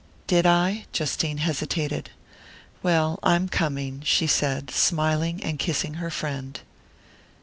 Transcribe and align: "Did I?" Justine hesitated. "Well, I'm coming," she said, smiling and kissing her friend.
"Did 0.25 0.47
I?" 0.47 0.87
Justine 0.93 1.37
hesitated. 1.37 2.09
"Well, 2.81 3.19
I'm 3.21 3.47
coming," 3.47 4.01
she 4.03 4.25
said, 4.25 4.71
smiling 4.71 5.43
and 5.43 5.59
kissing 5.59 6.01
her 6.01 6.09
friend. 6.09 6.59